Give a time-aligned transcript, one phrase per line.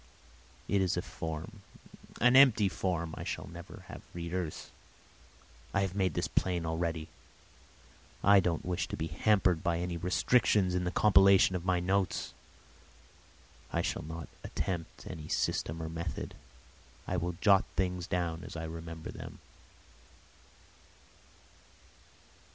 [0.67, 1.61] It is a form,
[2.19, 4.71] an empty form—I shall never have readers.
[5.75, 7.07] I have made this plain already...
[8.23, 12.33] I don't wish to be hampered by any restrictions in the compilation of my notes.
[13.71, 16.33] I shall not attempt any system or method.
[17.07, 19.37] I will jot things down as I remember them.